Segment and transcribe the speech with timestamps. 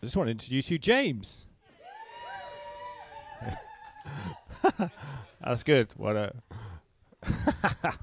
[0.00, 1.46] I just want to introduce you, James.
[5.44, 5.92] That's good.
[5.96, 6.32] What a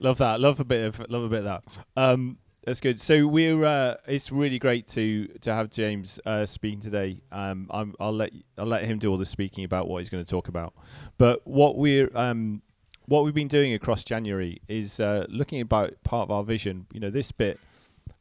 [0.00, 0.40] love that.
[0.40, 1.62] Love a bit of love a bit of that.
[1.96, 3.00] Um, that's good.
[3.00, 3.64] So we're.
[3.64, 7.22] Uh, it's really great to to have James uh, speaking today.
[7.32, 10.24] Um, I'm, I'll let I'll let him do all the speaking about what he's going
[10.24, 10.74] to talk about.
[11.16, 12.60] But what we're um,
[13.06, 16.86] what we've been doing across January is uh, looking about part of our vision.
[16.92, 17.58] You know, this bit.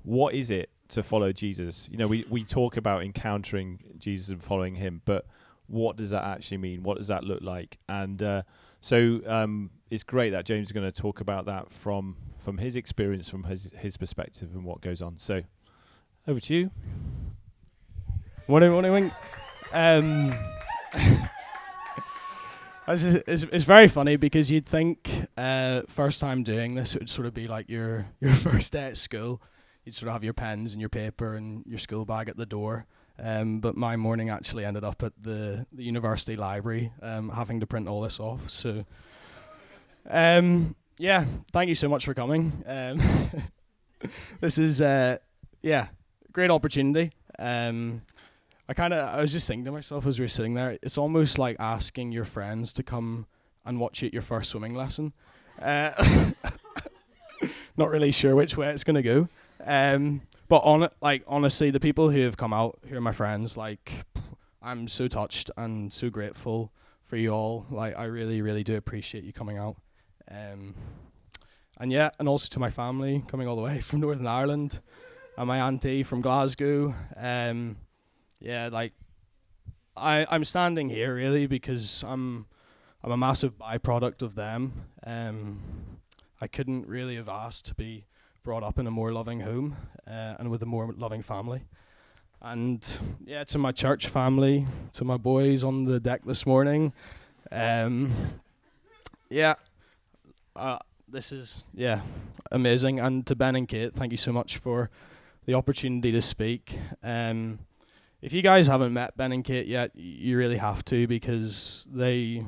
[0.04, 1.88] What is it to follow Jesus?
[1.92, 5.26] You know, we we talk about encountering Jesus and following Him, but
[5.68, 6.84] what does that actually mean?
[6.84, 7.78] What does that look like?
[7.90, 8.44] And uh,
[8.82, 12.76] so um, it's great that James is going to talk about that from from his
[12.76, 15.18] experience, from his his perspective, and what goes on.
[15.18, 15.42] So
[16.28, 16.72] over to you.
[18.48, 19.12] Morning, morning, morning.
[19.74, 20.38] Um,
[22.88, 27.10] it's, it's, it's very funny because you'd think uh, first time doing this it would
[27.10, 29.42] sort of be like your your first day at school.
[29.86, 32.46] You'd sort of have your pens and your paper and your school bag at the
[32.46, 32.86] door.
[33.18, 37.68] Um, but my morning actually ended up at the, the university library, um, having to
[37.68, 38.50] print all this off.
[38.50, 38.84] So,
[40.10, 42.52] um, yeah, thank you so much for coming.
[42.66, 43.02] Um,
[44.42, 45.18] this is, uh,
[45.62, 45.88] yeah,
[46.34, 47.12] great opportunity.
[47.40, 48.02] Um,
[48.68, 50.98] I kind of, I was just thinking to myself as we were sitting there, it's
[50.98, 53.28] almost like asking your friends to come
[53.66, 55.14] and watch you at your first swimming lesson.
[55.62, 55.92] Uh,
[57.78, 59.28] not really sure which way it's gonna go.
[59.66, 63.58] Um, but on like honestly, the people who have come out, who are my friends,
[63.58, 64.06] like
[64.62, 66.72] I'm so touched and so grateful
[67.04, 67.66] for you all.
[67.70, 69.78] Like I really, really do appreciate you coming out.
[70.30, 70.76] Um,
[71.80, 74.82] and yeah, and also to my family coming all the way from Northern Ireland,
[75.38, 76.94] and my auntie from Glasgow.
[77.18, 77.78] Um,
[78.40, 78.94] yeah, like
[79.98, 82.46] I, I'm standing here really because I'm,
[83.04, 84.86] I'm a massive byproduct of them.
[85.06, 85.60] Um,
[86.42, 88.06] I couldn't really have asked to be
[88.46, 89.76] brought up in a more loving home
[90.08, 91.64] uh, and with a more loving family.
[92.42, 92.88] And
[93.26, 96.94] yeah, to my church family, to my boys on the deck this morning.
[97.52, 98.14] Um,
[99.30, 99.56] yeah,
[100.56, 102.02] uh, this is yeah
[102.52, 103.00] amazing.
[103.00, 104.92] And to Ben and Kate, thank you so much for
[105.48, 106.78] the opportunity to speak.
[107.02, 107.58] Um,
[108.22, 112.46] if you guys haven't met Ben and Kate yet, you really have to because they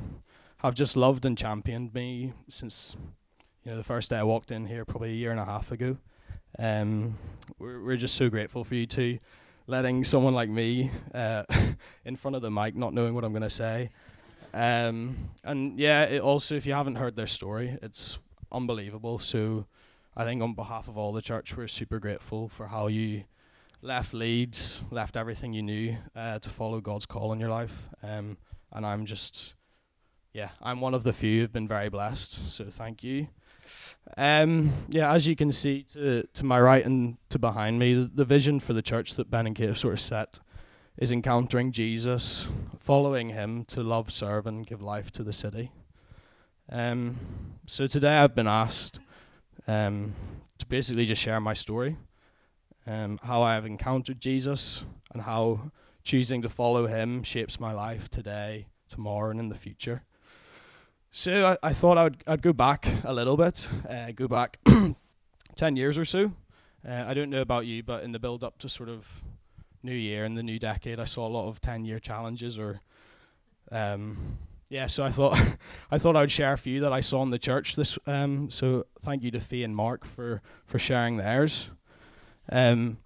[0.58, 2.96] have just loved and championed me since
[3.68, 5.74] you know, the first day I walked in here, probably a year and a half
[5.74, 5.98] ago.
[6.58, 7.18] Um,
[7.60, 9.18] we're, we're just so grateful for you two,
[9.68, 11.44] letting someone like me uh,
[12.06, 13.90] in front of the mic, not knowing what I'm going to say.
[14.54, 18.20] Um, and yeah, it also, if you haven't heard their story, it's
[18.54, 19.20] unbelievable.
[19.20, 19.66] So
[20.16, 23.26] I think on behalf of all the church, we're super grateful for how you
[23.82, 27.90] left Leeds, left everything you knew uh, to follow God's call in your life.
[28.02, 28.38] Um,
[28.72, 29.56] and I'm just,
[30.32, 32.50] yeah, I'm one of the few who've been very blessed.
[32.50, 33.28] So thank you.
[34.18, 38.12] Um, yeah, as you can see to to my right and to behind me, the,
[38.14, 40.40] the vision for the church that Ben and Kate have sort of set
[40.98, 42.48] is encountering Jesus,
[42.80, 45.72] following him to love, serve, and give life to the city.
[46.72, 47.18] Um,
[47.66, 49.00] so today I've been asked
[49.68, 50.16] um,
[50.58, 51.98] to basically just share my story,
[52.88, 55.72] um, how I have encountered Jesus, and how
[56.04, 60.04] choosing to follow him shapes my life today, tomorrow, and in the future.
[61.18, 64.60] So I, I thought I'd I'd go back a little bit, uh, go back
[65.56, 66.32] ten years or so.
[66.88, 69.24] Uh, I don't know about you, but in the build up to sort of
[69.82, 72.82] New Year and the new decade, I saw a lot of ten year challenges or,
[73.72, 74.38] um,
[74.70, 74.86] yeah.
[74.86, 75.36] So I thought
[75.92, 77.76] I thought I'd share a few that I saw in the church.
[77.76, 81.72] This um, so thank you to Fee and Mark for for sharing theirs.
[82.52, 83.00] Um,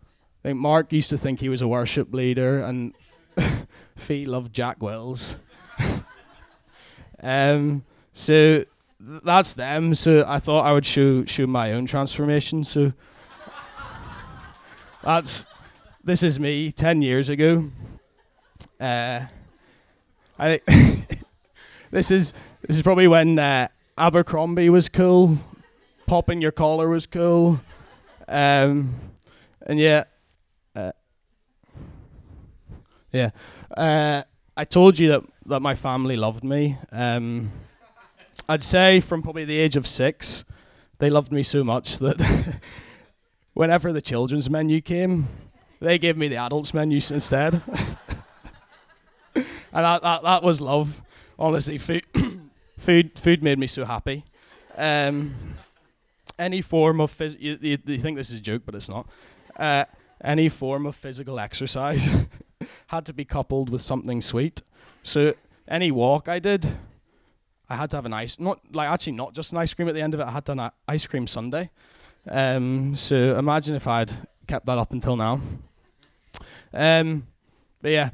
[0.44, 2.94] I think Mark used to think he was a worship leader, and
[3.96, 5.38] Fee loved Jack Wills.
[7.24, 8.66] um, so
[9.00, 9.94] that's them.
[9.94, 12.64] So I thought I would show show my own transformation.
[12.64, 12.94] So
[15.04, 15.46] that's
[16.04, 17.70] this is me ten years ago.
[18.80, 19.22] Uh,
[20.38, 20.60] I
[21.92, 22.34] this is
[22.68, 23.68] this is probably when uh,
[23.98, 25.38] Abercrombie was cool,
[26.06, 27.60] popping your collar was cool,
[28.28, 28.94] um,
[29.66, 30.04] and yeah,
[30.76, 30.92] uh,
[33.12, 33.30] yeah.
[33.76, 34.24] Uh,
[34.58, 36.78] I told you that that my family loved me.
[36.92, 37.52] Um,
[38.50, 40.44] I'd say from probably the age of six,
[41.00, 42.22] they loved me so much that
[43.54, 45.28] whenever the children's menu came,
[45.80, 47.62] they gave me the adults menu instead.
[49.36, 51.02] and that, that, that was love.
[51.40, 52.04] Honestly, food,
[52.78, 54.24] food, food made me so happy.
[54.78, 55.36] Um,
[56.38, 59.08] any form of phys- you, you, you, think this is a joke, but it's not.
[59.56, 59.86] Uh,
[60.24, 62.26] any form of physical exercise
[62.88, 64.62] had to be coupled with something sweet.
[65.04, 65.34] So
[65.68, 66.78] any walk I did,
[67.72, 69.96] I had to have an ice, not like actually not just an ice cream at
[69.96, 70.28] the end of it.
[70.28, 71.70] I had an ice cream sundae.
[72.30, 74.12] Um, so imagine if I'd
[74.46, 75.40] kept that up until now.
[76.74, 77.28] Um,
[77.82, 78.10] but yeah,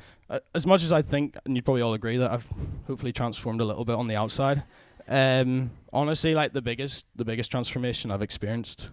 [0.53, 2.47] as much as I think, and you'd probably all agree that I've
[2.85, 4.61] hopefully transformed a little bit on the outside.
[5.07, 8.91] Um, honestly, like the biggest, the biggest transformation I've experienced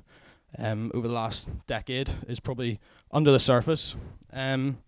[0.59, 2.81] um, over the last decade is probably
[3.13, 3.95] under the surface.
[4.33, 4.79] Um,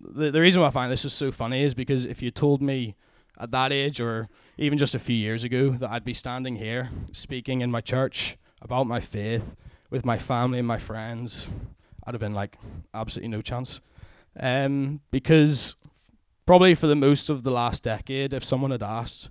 [0.00, 2.62] the the reason why I find this is so funny is because if you told
[2.62, 2.96] me
[3.38, 4.28] at that age or
[4.58, 8.36] even just a few years ago that I'd be standing here speaking in my church
[8.60, 9.56] about my faith
[9.90, 11.50] with my family and my friends,
[12.06, 12.58] I'd have been like
[12.94, 13.80] absolutely no chance.
[14.38, 15.76] Um, because
[16.46, 19.30] probably for the most of the last decade, if someone had asked,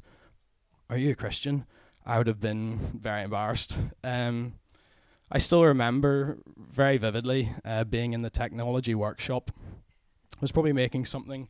[0.89, 1.65] "Are you a Christian?"
[2.05, 3.77] I would have been very embarrassed.
[4.03, 4.53] Um,
[5.31, 9.51] I still remember very vividly uh, being in the technology workshop.
[10.35, 11.47] I was probably making something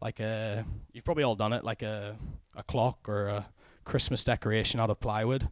[0.00, 2.16] like a you've probably all done it like a
[2.56, 3.46] a clock or a
[3.84, 5.48] Christmas decoration out of plywood.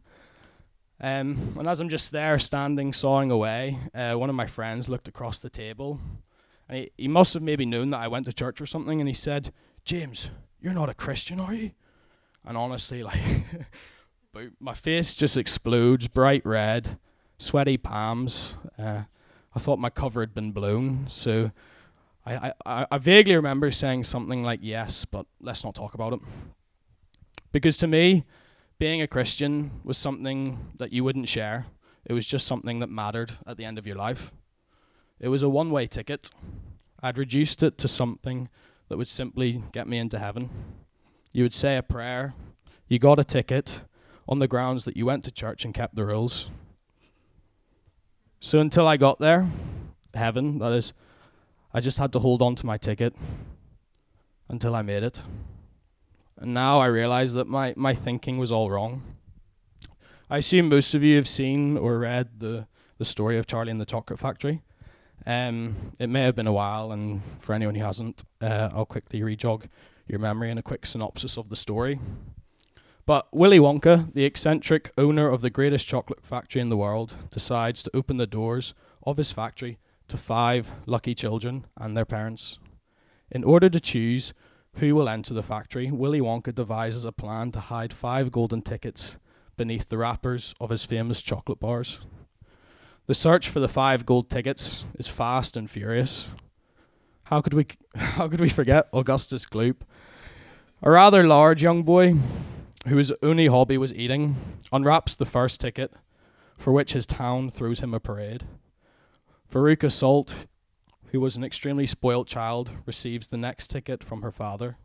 [0.99, 5.07] Um, and as I'm just there standing sawing away, uh, one of my friends looked
[5.07, 5.99] across the table,
[6.67, 9.07] and he, he must have maybe known that I went to church or something, and
[9.07, 9.51] he said,
[9.83, 11.71] "James, you're not a Christian, are you?"
[12.43, 13.19] And honestly, like,
[14.59, 16.97] my face just explodes, bright red,
[17.37, 18.57] sweaty palms.
[18.77, 19.03] Uh,
[19.55, 21.51] I thought my cover had been blown, so
[22.27, 26.19] I, I, I vaguely remember saying something like yes, but let's not talk about it.
[27.53, 28.25] Because to me,
[28.79, 31.67] being a Christian was something that you wouldn't share.
[32.05, 34.31] It was just something that mattered at the end of your life.
[35.19, 36.29] It was a one way ticket.
[37.01, 38.49] I'd reduced it to something
[38.89, 40.49] that would simply get me into heaven.
[41.31, 42.33] You would say a prayer,
[42.87, 43.83] you got a ticket
[44.27, 46.49] on the grounds that you went to church and kept the rules.
[48.39, 49.49] So until I got there,
[50.13, 50.93] heaven, that is,
[51.73, 53.13] I just had to hold on to my ticket
[54.49, 55.21] until I made it.
[56.37, 59.01] And now I realize that my, my thinking was all wrong.
[60.29, 62.67] I assume most of you have seen or read the,
[62.97, 64.61] the story of Charlie and the Chocolate Factory.
[65.25, 69.21] Um, it may have been a while, and for anyone who hasn't, uh, I'll quickly
[69.21, 69.65] rejog
[70.07, 71.99] your memory in a quick synopsis of the story.
[73.05, 77.83] But Willy Wonka, the eccentric owner of the greatest chocolate factory in the world, decides
[77.83, 78.73] to open the doors
[79.03, 82.59] of his factory to five lucky children and their parents.
[83.29, 84.33] In order to choose
[84.75, 89.17] who will enter the factory, Willy Wonka devises a plan to hide five golden tickets
[89.57, 91.99] beneath the wrappers of his famous chocolate bars.
[93.07, 96.29] The search for the five gold tickets is fast and furious.
[97.23, 99.77] How could we how could we forget Augustus Gloop,
[100.81, 102.15] a rather large young boy
[102.87, 104.35] whose only hobby was eating,
[104.71, 105.91] unwraps the first ticket,
[106.57, 108.43] for which his town throws him a parade.
[109.51, 110.47] Veruca Salt,
[111.11, 114.77] who was an extremely spoilt child, receives the next ticket from her father,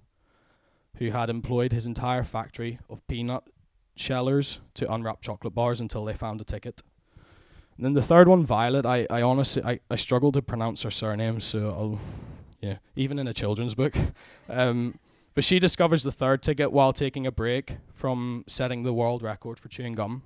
[0.96, 3.42] who had employed his entire factory of peanut
[3.96, 6.82] shellers to unwrap chocolate bars until they found a ticket.
[7.76, 10.90] And then the third one, Violet, I, I honestly I, I struggle to pronounce her
[10.90, 12.00] surname, so I'll
[12.60, 13.94] yeah, even in a children's book.
[14.48, 14.98] Um,
[15.34, 19.58] but she discovers the third ticket while taking a break from setting the world record
[19.58, 20.22] for chewing gum.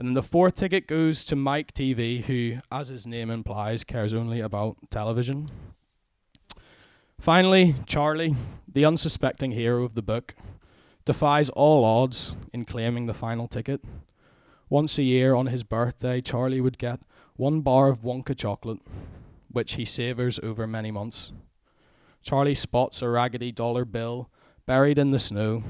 [0.00, 4.14] And then the fourth ticket goes to Mike Teavee, who, as his name implies, cares
[4.14, 5.50] only about television.
[7.20, 8.34] Finally, Charlie,
[8.66, 10.34] the unsuspecting hero of the book,
[11.04, 13.84] defies all odds in claiming the final ticket.
[14.70, 17.00] Once a year on his birthday, Charlie would get
[17.36, 18.80] one bar of Wonka chocolate,
[19.50, 21.30] which he savours over many months.
[22.22, 24.30] Charlie spots a raggedy dollar bill
[24.64, 25.62] buried in the snow.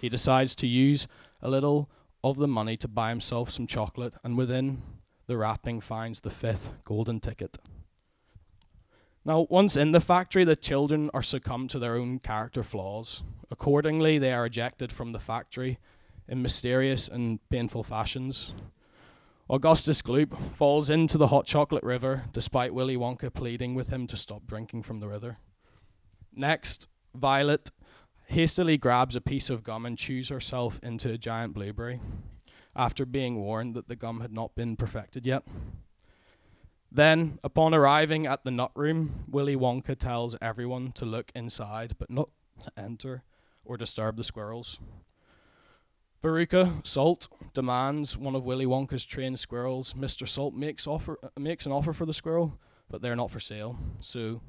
[0.00, 1.08] He decides to use
[1.42, 1.90] a little
[2.24, 4.82] of the money to buy himself some chocolate, and within
[5.26, 7.58] the wrapping finds the fifth golden ticket.
[9.26, 13.22] Now, once in the factory, the children are succumbed to their own character flaws.
[13.50, 15.78] Accordingly, they are ejected from the factory
[16.26, 18.54] in mysterious and painful fashions.
[19.50, 24.16] Augustus Gloop falls into the hot chocolate river despite Willy Wonka pleading with him to
[24.16, 25.36] stop drinking from the river.
[26.34, 27.70] Next, Violet
[28.34, 32.00] hastily grabs a piece of gum and chews herself into a giant blueberry
[32.74, 35.44] after being warned that the gum had not been perfected yet.
[36.90, 42.10] Then, upon arriving at the nut room, Willy Wonka tells everyone to look inside but
[42.10, 42.28] not
[42.62, 43.22] to enter
[43.64, 44.80] or disturb the squirrels.
[46.20, 49.92] Veruca Salt demands one of Willy Wonka's trained squirrels.
[49.92, 50.28] Mr.
[50.28, 52.58] Salt makes offer uh, makes an offer for the squirrel,
[52.90, 53.78] but they're not for sale.
[54.00, 54.40] So,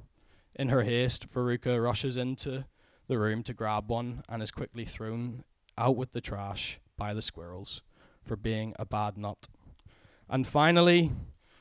[0.56, 2.66] in her haste, Veruca rushes into
[3.08, 5.44] the room to grab one and is quickly thrown
[5.78, 7.82] out with the trash by the squirrels
[8.24, 9.48] for being a bad nut.
[10.30, 11.12] And finally,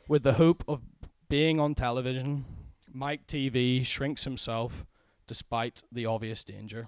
[0.09, 0.83] with the hope of
[1.29, 2.45] being on television,
[2.93, 4.85] Mike Teavee shrinks himself
[5.27, 6.87] despite the obvious danger.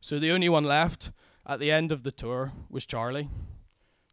[0.00, 1.12] So the only one left
[1.46, 3.28] at the end of the tour was Charlie.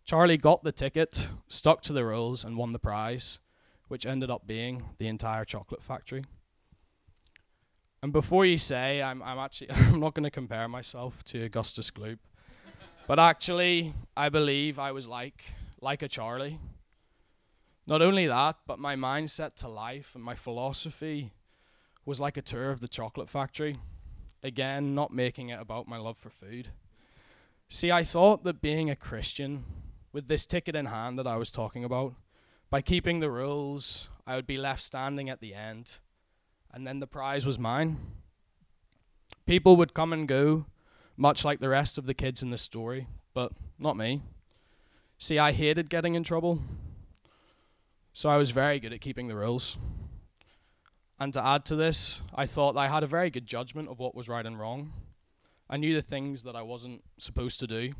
[0.03, 3.39] Charlie got the ticket, stuck to the rules, and won the prize,
[3.88, 6.24] which ended up being the entire chocolate factory.
[8.01, 11.91] And before you say I'm, I'm actually I'm not going to compare myself to Augustus
[11.91, 12.20] Gloop,
[13.08, 15.44] but actually I believe I was like
[15.82, 16.60] like a Charlie.
[17.88, 21.32] Not only that, but my mindset to life and my philosophy
[22.06, 23.77] was like a tour of the chocolate factory.
[24.44, 26.70] Again, not making it about my love for food.
[27.68, 29.63] See, I thought that being a Christian,
[30.13, 32.13] with this ticket in hand that I was talking about,
[32.70, 36.00] by keeping the rules, I would be left standing at the end
[36.74, 37.98] and then the prize was mine.
[39.46, 40.66] People would come and go,
[41.18, 44.22] much like the rest of the kids in the story, but not me.
[45.18, 46.62] See, I hated getting in trouble,
[48.14, 49.78] so I was very good at keeping the rules.
[51.20, 54.16] And to add to this, I thought I had a very good judgment of what
[54.16, 54.94] was right and wrong.
[55.70, 57.92] I knew the things that I wasn't supposed to do,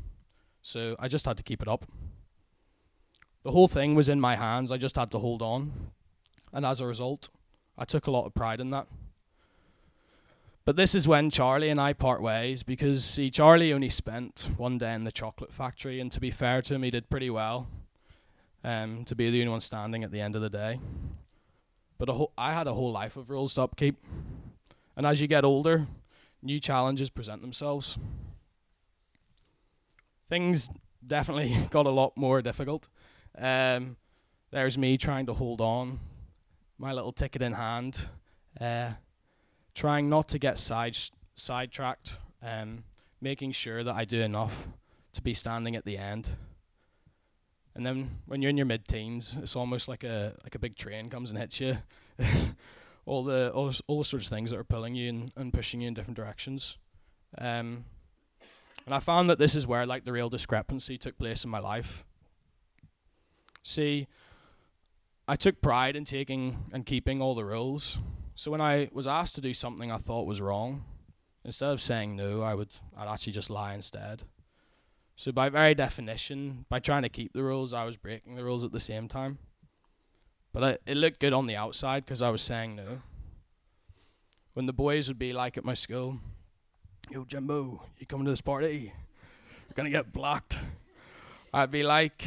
[0.62, 1.84] so I just had to keep it up.
[3.42, 5.90] The whole thing was in my hands, I just had to hold on.
[6.52, 7.28] And as a result,
[7.78, 8.86] I took a lot of pride in that.
[10.64, 14.78] But this is when Charlie and I part ways because, see, Charlie only spent one
[14.78, 17.66] day in the chocolate factory, and to be fair to him, he did pretty well
[18.62, 20.78] um, to be the only one standing at the end of the day.
[21.98, 23.96] But whole, I had a whole life of rules to upkeep.
[24.96, 25.86] And as you get older,
[26.42, 27.98] new challenges present themselves.
[30.28, 30.70] Things
[31.06, 32.88] definitely got a lot more difficult.
[33.36, 33.96] Um,
[34.50, 36.00] there's me trying to hold on
[36.80, 38.08] my little ticket in hand,
[38.58, 38.92] uh,
[39.74, 40.96] trying not to get side
[41.36, 42.84] sidetracked, um,
[43.20, 44.66] making sure that I do enough
[45.12, 46.30] to be standing at the end.
[47.74, 51.10] And then when you're in your mid-teens, it's almost like a like a big train
[51.10, 51.76] comes and hits you.
[53.06, 55.82] all the all, all the sorts of things that are pulling you and, and pushing
[55.82, 56.78] you in different directions.
[57.36, 57.84] Um,
[58.86, 61.58] and I found that this is where like the real discrepancy took place in my
[61.58, 62.06] life.
[63.62, 64.08] See,
[65.28, 67.98] I took pride in taking and keeping all the rules.
[68.34, 70.84] So when I was asked to do something I thought was wrong,
[71.44, 74.24] instead of saying no, I would I'd actually just lie instead.
[75.16, 78.64] So by very definition, by trying to keep the rules, I was breaking the rules
[78.64, 79.38] at the same time.
[80.52, 83.02] But I, it looked good on the outside because I was saying no.
[84.54, 86.18] When the boys would be like at my school,
[87.10, 88.92] "Yo, Jimbo, you coming to this party?
[89.68, 90.58] You're gonna get blocked."
[91.52, 92.24] I'd be like,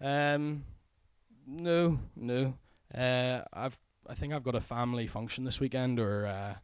[0.00, 0.64] um,
[1.50, 2.54] no, no.
[2.94, 3.78] Uh, I've
[4.08, 6.54] I think I've got a family function this weekend, or uh,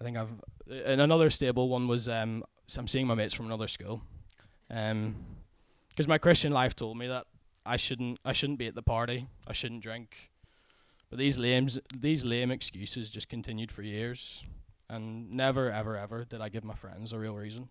[0.00, 0.30] I think I've.
[0.68, 2.44] And another stable one was um,
[2.76, 4.02] I'm seeing my mates from another school,
[4.70, 5.16] um,
[5.88, 7.26] because my Christian life told me that
[7.64, 10.30] I shouldn't I shouldn't be at the party, I shouldn't drink,
[11.08, 14.44] but these lame these lame excuses just continued for years,
[14.90, 17.68] and never ever ever did I give my friends a real reason.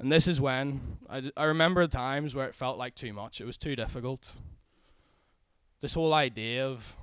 [0.00, 3.42] And this is when I, remember times where it felt like too much.
[3.42, 4.26] It was too difficult.
[5.82, 6.96] This whole idea of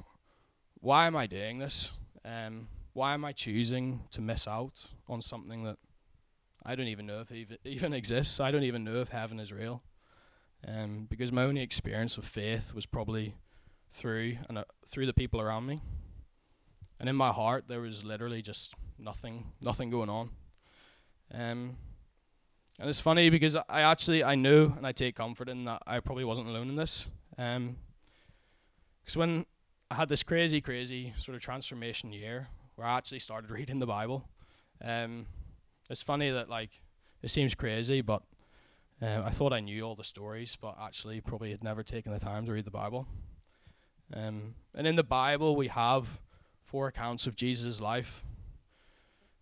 [0.80, 1.92] why am I doing this?
[2.25, 5.77] Um, why am I choosing to miss out on something that
[6.66, 7.32] I don't even know if
[7.66, 8.39] even exists?
[8.39, 9.84] I don't even know if heaven is real.
[10.68, 13.36] Um, because my only experience of faith was probably
[13.92, 15.82] through and uh, through the people around me.
[17.00, 20.32] And in my heart, there was literally just nothing, nothing going on.
[21.32, 21.77] Um,
[22.80, 26.00] and it's funny because I actually I know and I take comfort in that I
[26.00, 27.08] probably wasn't alone in this.
[27.36, 27.76] Because um,
[29.16, 29.46] when
[29.90, 33.88] I had this crazy, crazy sort of transformation year where I actually started reading the
[33.88, 34.28] Bible,
[34.84, 35.26] um,
[35.90, 36.82] it's funny that like
[37.24, 38.22] it seems crazy, but
[39.02, 42.20] uh, I thought I knew all the stories, but actually probably had never taken the
[42.20, 43.08] time to read the Bible.
[44.14, 46.22] Um, and in the Bible, we have
[46.64, 48.24] four accounts of Jesus' life.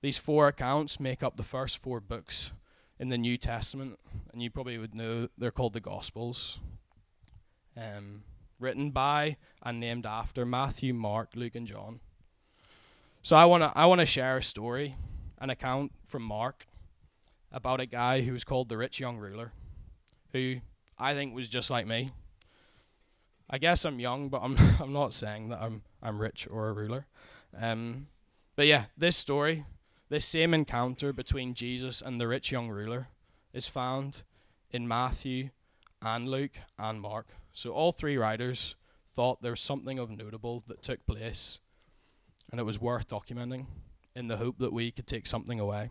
[0.02, 2.54] These four accounts make up the first four books
[3.00, 4.00] in the New Testament,
[4.32, 6.60] and you probably would know they're called the Gospels.
[7.78, 8.24] Um,
[8.60, 12.00] written by and named after Matthew, Mark, Luke, and John.
[13.22, 14.96] So I wanna I wanna share a story,
[15.40, 16.68] an account from Mark,
[17.52, 19.52] about a guy who was called the rich young ruler,
[20.32, 20.58] who
[20.98, 22.12] I think was just like me.
[23.50, 26.74] I guess I'm young, but I'm I'm not saying that I'm I'm rich or a
[26.74, 27.08] ruler.
[27.60, 28.08] Um,
[28.56, 29.66] but yeah, this story
[30.10, 33.08] this same encounter between Jesus and the rich young ruler
[33.54, 34.24] is found
[34.72, 35.50] in Matthew
[36.02, 37.28] and Luke and Mark.
[37.54, 38.76] So all three writers
[39.14, 41.60] thought there was something of notable that took place
[42.52, 43.66] and it was worth documenting
[44.16, 45.90] in the hope that we could take something away.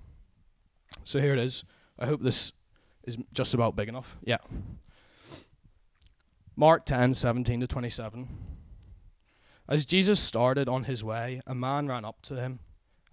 [1.02, 1.64] So here it is.
[1.98, 2.52] I hope this
[3.04, 4.16] is just about big enough.
[4.22, 4.38] Yeah.
[6.56, 8.28] Mark 10 17 to 27.
[9.68, 12.60] As Jesus started on his way, a man ran up to him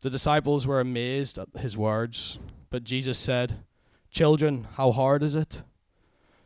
[0.00, 2.38] The disciples were amazed at his words,
[2.70, 3.64] but Jesus said,
[4.10, 5.62] Children, how hard is it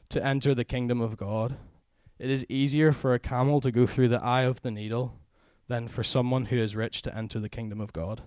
[0.09, 1.57] to enter the kingdom of God?
[2.19, 5.19] It is easier for a camel to go through the eye of the needle
[5.69, 8.23] than for someone who is rich to enter the kingdom of God.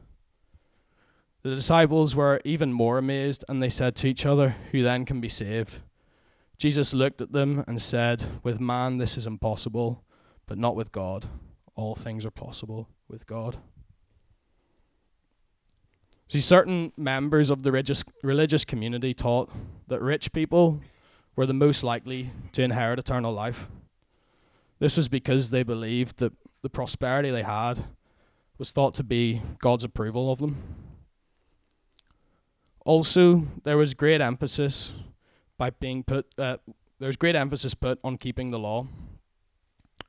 [1.41, 5.21] The disciples were even more amazed, and they said to each other, Who then can
[5.21, 5.79] be saved?
[6.57, 10.03] Jesus looked at them and said, With man this is impossible,
[10.45, 11.25] but not with God.
[11.75, 13.57] All things are possible with God.
[16.27, 19.51] See, certain members of the religious, religious community taught
[19.87, 20.81] that rich people
[21.35, 23.67] were the most likely to inherit eternal life.
[24.79, 27.85] This was because they believed that the prosperity they had
[28.57, 30.57] was thought to be God's approval of them.
[32.85, 34.93] Also, there was great emphasis
[35.57, 36.57] by being put uh,
[36.99, 38.87] there was great emphasis put on keeping the law.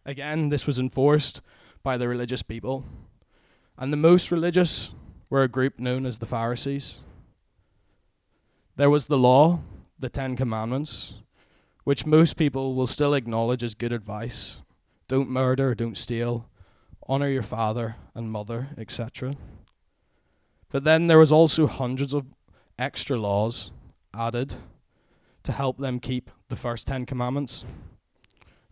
[0.04, 1.40] Again, this was enforced
[1.82, 2.84] by the religious people,
[3.76, 4.92] and the most religious
[5.28, 6.98] were a group known as the Pharisees.
[8.76, 9.60] There was the law,
[9.98, 11.14] the Ten Commandments,
[11.84, 14.60] which most people will still acknowledge as good advice.
[15.08, 16.48] Don't murder, don't steal,
[17.08, 19.34] honor your father and mother, etc.
[20.70, 22.26] But then there was also hundreds of
[22.78, 23.70] extra laws
[24.14, 24.54] added
[25.44, 27.64] to help them keep the first 10 commandments,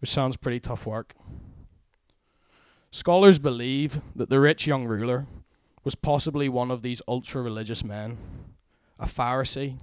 [0.00, 1.14] which sounds pretty tough work.
[2.90, 5.26] Scholars believe that the rich young ruler
[5.84, 8.18] was possibly one of these ultra religious men,
[8.98, 9.76] a Pharisee,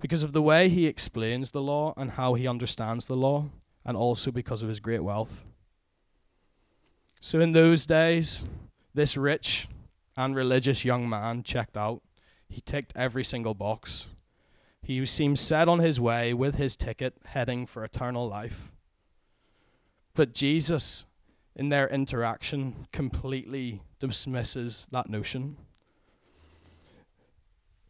[0.00, 3.46] because of the way he explains the law and how he understands the law,
[3.84, 5.44] and also because of his great wealth.
[7.20, 8.48] So, in those days,
[8.92, 9.68] this rich
[10.16, 12.02] and religious young man checked out.
[12.48, 14.06] He ticked every single box.
[14.82, 18.72] He seemed set on his way with his ticket, heading for eternal life.
[20.14, 21.06] But Jesus,
[21.56, 25.56] in their interaction, completely dismisses that notion.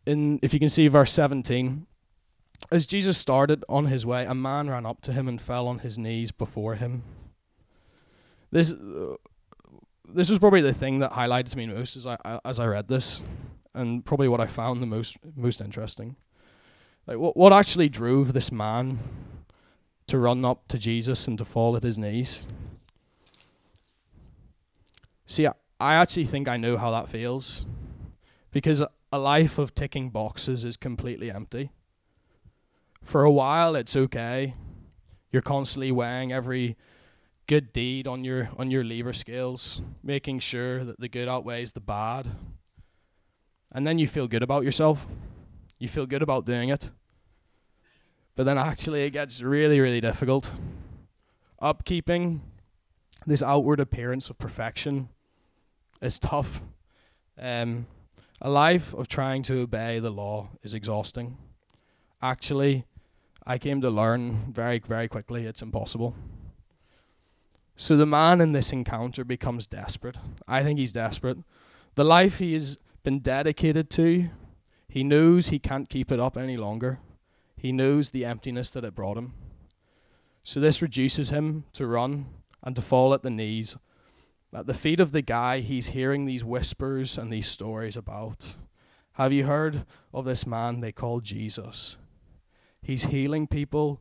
[0.07, 1.87] In, if you can see verse 17,
[2.71, 5.81] as Jesus started on his way, a man ran up to him and fell on
[5.81, 7.03] his knees before him.
[8.51, 8.73] This,
[10.09, 13.23] this was probably the thing that highlighted me most as I, as I read this,
[13.75, 16.17] and probably what I found the most most interesting.
[17.07, 19.01] Like what what actually drove this man
[20.07, 22.47] to run up to Jesus and to fall at his knees?
[25.27, 25.47] See,
[25.81, 27.67] I, actually think I know how that feels,
[28.51, 28.83] because
[29.13, 31.71] a life of ticking boxes is completely empty.
[33.03, 34.55] For a while, it's okay.
[35.31, 36.77] You're constantly weighing every
[37.47, 41.81] good deed on your on your lever scales, making sure that the good outweighs the
[41.81, 42.27] bad.
[43.73, 45.07] And then you feel good about yourself.
[45.79, 46.91] You feel good about doing it.
[48.37, 50.51] But then actually it gets really, really difficult.
[51.61, 52.41] Upkeeping
[53.27, 55.09] this outward appearance of perfection
[56.01, 56.63] is tough.
[57.39, 57.87] Um,
[58.41, 61.37] a life of trying to obey the law is exhausting.
[62.21, 62.85] Actually,
[63.47, 66.15] I came to learn very, very quickly it's impossible.
[67.77, 70.17] So the man in this encounter becomes desperate.
[70.47, 71.39] I think he's desperate.
[71.97, 74.29] The life he has been dedicated to,
[74.89, 77.01] he knows he can't keep it up any longer.
[77.57, 79.35] He knows the emptiness that it brought him.
[80.43, 82.27] So this reduces him to run
[82.63, 83.77] and to fall at the knees,
[84.55, 88.57] at the feet of the guy he's hearing these whispers and these stories about.
[89.15, 91.97] Have you heard of this man they call Jesus?
[92.81, 94.01] He's healing people.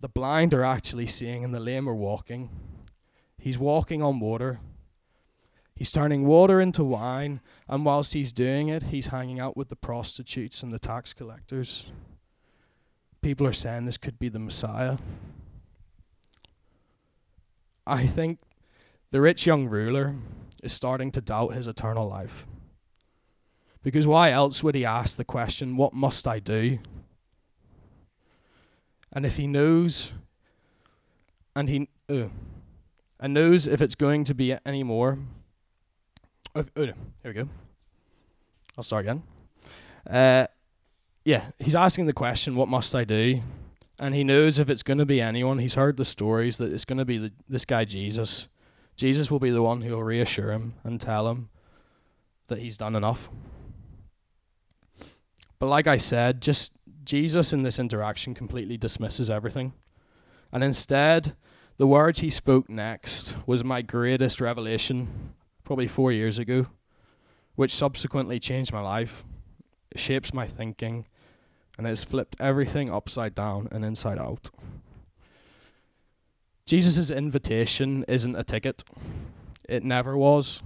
[0.00, 2.50] The blind are actually seeing, and the lame are walking.
[3.38, 4.60] He's walking on water.
[5.74, 9.76] He's turning water into wine, and whilst he's doing it, he's hanging out with the
[9.76, 11.86] prostitutes and the tax collectors.
[13.22, 14.98] People are saying this could be the Messiah.
[17.86, 18.38] I think
[19.10, 20.14] the rich young ruler
[20.62, 22.46] is starting to doubt his eternal life.
[23.82, 26.78] Because why else would he ask the question, What must I do?
[29.12, 30.12] And if he knows
[31.58, 32.28] and he uh,
[33.20, 35.18] and knows if it's going to be any more.
[36.54, 36.64] Oh.
[36.76, 36.94] Here
[37.24, 37.48] we go.
[38.76, 39.22] I'll start again.
[40.08, 40.46] Uh,
[41.24, 43.40] yeah, he's asking the question, "What must I do?"
[43.98, 45.58] And he knows if it's going to be anyone.
[45.58, 48.48] He's heard the stories that it's going to be the, this guy Jesus.
[48.98, 51.50] Jesus will be the one who will reassure him and tell him
[52.48, 53.30] that he's done enough.
[55.60, 56.72] But like I said, just
[57.04, 59.72] Jesus in this interaction completely dismisses everything.
[60.52, 61.36] And instead,
[61.76, 66.66] the words he spoke next was my greatest revelation, probably four years ago,
[67.54, 69.24] which subsequently changed my life,
[69.94, 71.06] shapes my thinking,
[71.76, 74.50] and has flipped everything upside down and inside out.
[76.68, 78.84] Jesus' invitation isn't a ticket,
[79.66, 80.62] it never was.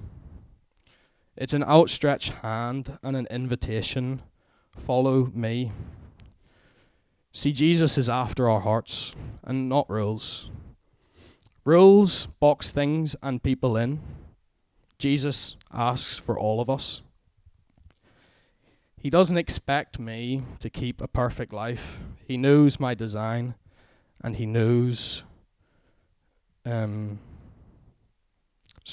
[1.37, 4.21] It's an outstretched hand and an invitation
[4.77, 5.71] follow me.
[7.31, 10.51] See, Jesus is after our hearts and not rules.
[11.65, 14.01] Rules box things and people in.
[14.99, 17.01] Jesus asks for all of us.
[18.99, 22.01] He doesn't expect me to keep a perfect life.
[22.27, 23.55] He knows my design
[24.21, 25.23] and he knows
[26.65, 27.19] um.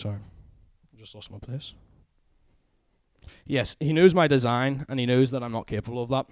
[0.06, 1.74] I just lost my place.
[3.46, 6.28] Yes, he knows my design and he knows that I'm not capable of that.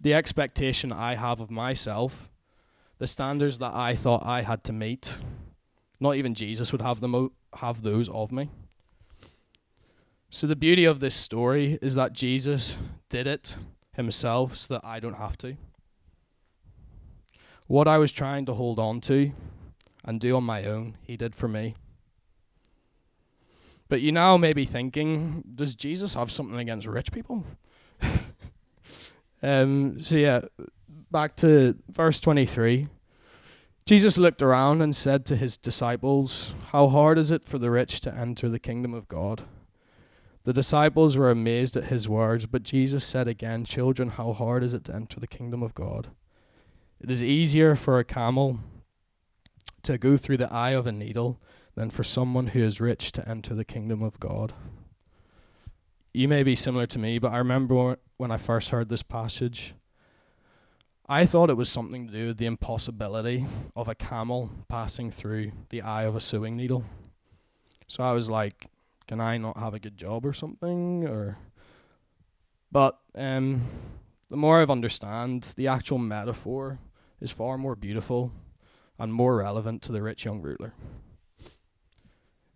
[0.00, 2.30] The expectation I have of myself,
[2.98, 5.16] the standards that I thought I had to meet,
[6.00, 8.50] not even Jesus would have them o- have those of me.
[10.30, 12.76] So the beauty of this story is that Jesus
[13.08, 13.56] did it
[13.94, 15.56] himself so that I don't have to.
[17.66, 19.32] What I was trying to hold on to
[20.04, 21.74] and do on my own, he did for me.
[23.88, 27.44] But you now may be thinking, does Jesus have something against rich people?
[29.42, 30.42] um, so, yeah,
[31.10, 32.86] back to verse 23.
[33.86, 38.00] Jesus looked around and said to his disciples, How hard is it for the rich
[38.00, 39.42] to enter the kingdom of God?
[40.44, 44.74] The disciples were amazed at his words, but Jesus said again, Children, how hard is
[44.74, 46.08] it to enter the kingdom of God?
[47.00, 48.60] It is easier for a camel
[49.82, 51.40] to go through the eye of a needle
[51.74, 54.52] than for someone who is rich to enter the kingdom of God.
[56.12, 59.74] You may be similar to me, but I remember when I first heard this passage,
[61.08, 65.52] I thought it was something to do with the impossibility of a camel passing through
[65.70, 66.84] the eye of a sewing needle.
[67.86, 68.66] So I was like,
[69.06, 71.06] can I not have a good job or something?
[71.06, 71.38] Or
[72.70, 73.62] but um,
[74.28, 76.78] the more I've understand, the actual metaphor
[77.20, 78.32] is far more beautiful
[78.98, 80.74] and more relevant to the rich young ruler.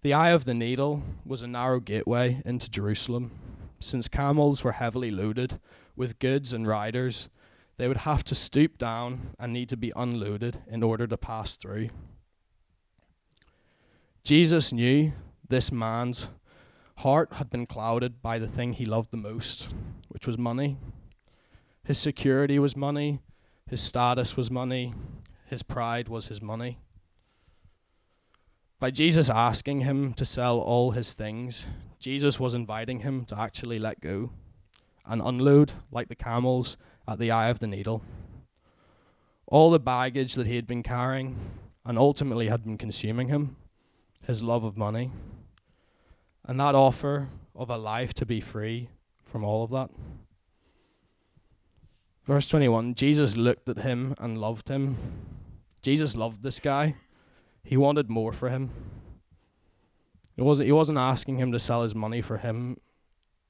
[0.03, 3.31] The eye of the needle was a narrow gateway into Jerusalem.
[3.79, 5.61] Since camels were heavily loaded
[5.95, 7.29] with goods and riders,
[7.77, 11.57] they would have to stoop down and need to be unloaded in order to pass
[11.57, 11.91] through.
[14.25, 15.13] Jesus knew
[15.49, 16.29] this man's
[16.99, 19.69] heart had been clouded by the thing he loved the most,
[20.09, 20.77] which was money.
[21.85, 23.21] His security was money,
[23.69, 24.95] his status was money,
[25.53, 26.79] his pride was his money.
[28.81, 31.67] By Jesus asking him to sell all his things,
[31.99, 34.31] Jesus was inviting him to actually let go
[35.05, 38.03] and unload, like the camels, at the eye of the needle.
[39.47, 41.37] All the baggage that he had been carrying
[41.85, 43.57] and ultimately had been consuming him,
[44.27, 45.11] his love of money,
[46.47, 48.89] and that offer of a life to be free
[49.23, 49.91] from all of that.
[52.25, 54.97] Verse 21 Jesus looked at him and loved him.
[55.83, 56.95] Jesus loved this guy.
[57.65, 58.71] He wanted more for him.
[60.37, 62.79] It wasn't, he wasn't asking him to sell his money for him.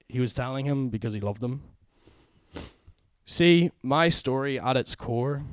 [0.09, 1.62] He was telling him because he loved him.
[3.25, 5.45] See, my story at its core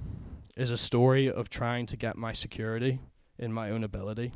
[0.56, 3.00] is a story of trying to get my security
[3.38, 4.34] in my own ability.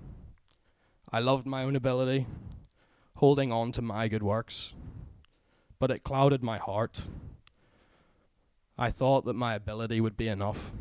[1.12, 2.27] I loved my own ability,
[3.15, 4.73] holding on to my good works,
[5.79, 7.01] but it clouded my heart.
[8.77, 10.71] I thought that my ability would be enough.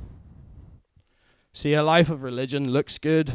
[1.55, 3.31] See, a life of religion looks good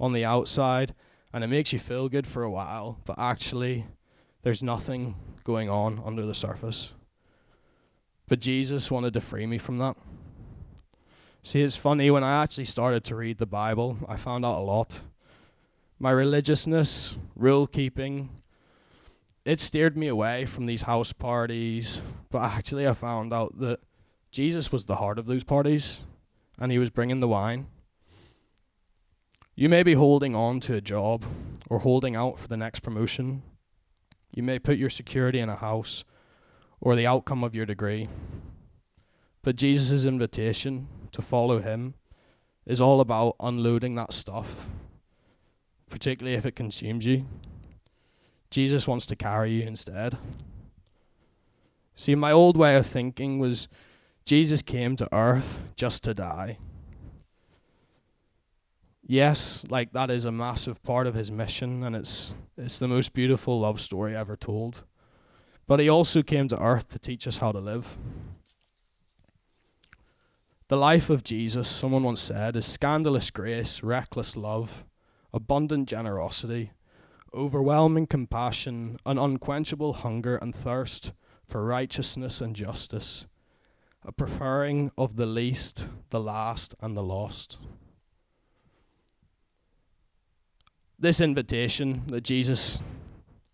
[0.00, 0.92] on the outside
[1.32, 3.86] and it makes you feel good for a while, but actually,
[4.42, 6.90] there's nothing going on under the surface.
[8.26, 9.96] But Jesus wanted to free me from that.
[11.44, 14.62] See, it's funny, when I actually started to read the Bible, I found out a
[14.62, 15.00] lot.
[16.00, 18.30] My religiousness, rule keeping,
[19.44, 23.78] it steered me away from these house parties, but actually, I found out that
[24.32, 26.02] Jesus was the heart of those parties
[26.60, 27.66] and he was bringing the wine.
[29.56, 31.24] You may be holding on to a job
[31.68, 33.42] or holding out for the next promotion.
[34.32, 36.04] You may put your security in a house
[36.80, 38.08] or the outcome of your degree.
[39.42, 41.94] But Jesus' invitation to follow him
[42.66, 44.68] is all about unloading that stuff,
[45.88, 47.26] particularly if it consumes you.
[48.50, 50.18] Jesus wants to carry you instead.
[51.96, 53.68] See, my old way of thinking was
[54.24, 56.58] Jesus came to earth just to die.
[59.02, 63.12] Yes, like that is a massive part of his mission and it's it's the most
[63.12, 64.84] beautiful love story ever told.
[65.66, 67.98] But he also came to earth to teach us how to live.
[70.68, 74.84] The life of Jesus, someone once said, is scandalous grace, reckless love,
[75.32, 76.70] abundant generosity,
[77.34, 81.12] overwhelming compassion, an unquenchable hunger and thirst
[81.44, 83.26] for righteousness and justice,
[84.04, 87.58] a preferring of the least, the last, and the lost.
[90.98, 92.82] This invitation that Jesus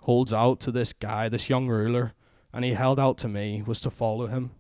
[0.03, 2.13] holds out to this guy, this young ruler,
[2.53, 4.51] and he held out to me, was to follow him,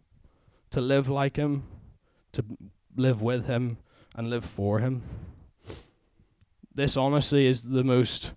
[0.71, 1.65] to live like him,
[2.33, 2.45] to
[2.97, 3.79] live with him,
[4.15, 5.03] and live for him.
[6.75, 8.33] This honestly is the most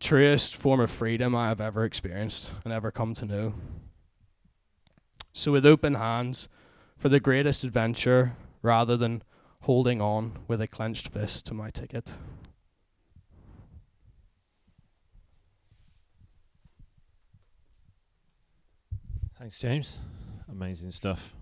[0.00, 3.54] truest form of freedom I have ever experienced and ever come to know.
[5.32, 6.48] So, with open hands
[6.96, 9.22] for the greatest adventure rather than
[9.62, 12.12] holding on with a clenched fist to my ticket.
[19.38, 19.98] Thanks, James.
[20.50, 21.34] Amazing stuff.